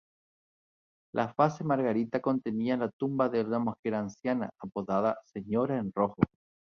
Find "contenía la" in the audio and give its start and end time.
2.21-2.89